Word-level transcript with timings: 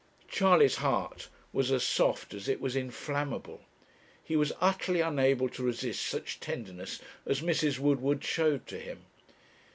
Charley's 0.27 0.77
heart 0.77 1.29
was 1.53 1.69
as 1.71 1.83
soft 1.83 2.33
as 2.33 2.47
it 2.49 2.59
was 2.59 2.75
inflammable. 2.75 3.61
He 4.23 4.35
was 4.35 4.51
utterly 4.59 4.99
unable 4.99 5.47
to 5.49 5.61
resist 5.61 6.03
such 6.07 6.39
tenderness 6.39 7.01
as 7.23 7.41
Mrs. 7.41 7.77
Woodward 7.77 8.23
showed 8.23 8.65
to 8.65 8.79
him. 8.79 9.05